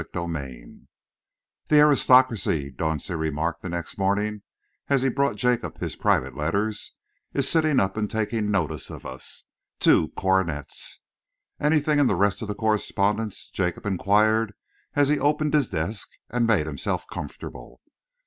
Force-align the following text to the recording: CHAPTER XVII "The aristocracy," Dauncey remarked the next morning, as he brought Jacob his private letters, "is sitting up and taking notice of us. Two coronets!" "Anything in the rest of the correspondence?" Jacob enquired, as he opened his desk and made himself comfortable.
CHAPTER 0.01 0.19
XVII 0.21 0.87
"The 1.67 1.75
aristocracy," 1.79 2.71
Dauncey 2.71 3.13
remarked 3.15 3.61
the 3.61 3.69
next 3.69 3.99
morning, 3.99 4.41
as 4.89 5.03
he 5.03 5.09
brought 5.09 5.35
Jacob 5.35 5.77
his 5.79 5.95
private 5.95 6.35
letters, 6.35 6.95
"is 7.35 7.47
sitting 7.47 7.79
up 7.79 7.95
and 7.97 8.09
taking 8.09 8.49
notice 8.49 8.89
of 8.89 9.05
us. 9.05 9.43
Two 9.79 10.07
coronets!" 10.17 11.01
"Anything 11.59 11.99
in 11.99 12.07
the 12.07 12.15
rest 12.15 12.41
of 12.41 12.47
the 12.47 12.55
correspondence?" 12.55 13.47
Jacob 13.47 13.85
enquired, 13.85 14.55
as 14.95 15.07
he 15.09 15.19
opened 15.19 15.53
his 15.53 15.69
desk 15.69 16.09
and 16.31 16.47
made 16.47 16.65
himself 16.65 17.05
comfortable. 17.07 17.79